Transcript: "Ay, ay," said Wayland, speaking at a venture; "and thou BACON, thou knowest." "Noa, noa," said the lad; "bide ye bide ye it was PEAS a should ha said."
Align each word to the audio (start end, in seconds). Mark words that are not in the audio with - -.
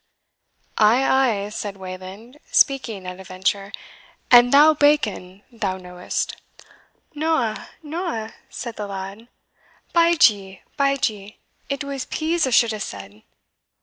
"Ay, 0.79 1.03
ay," 1.43 1.49
said 1.49 1.77
Wayland, 1.77 2.39
speaking 2.51 3.05
at 3.05 3.19
a 3.19 3.23
venture; 3.23 3.71
"and 4.31 4.51
thou 4.51 4.73
BACON, 4.73 5.43
thou 5.51 5.77
knowest." 5.77 6.37
"Noa, 7.13 7.69
noa," 7.83 8.33
said 8.49 8.77
the 8.77 8.87
lad; 8.87 9.27
"bide 9.93 10.27
ye 10.27 10.63
bide 10.75 11.07
ye 11.07 11.37
it 11.69 11.83
was 11.83 12.05
PEAS 12.05 12.47
a 12.47 12.51
should 12.51 12.71
ha 12.73 12.79
said." 12.79 13.21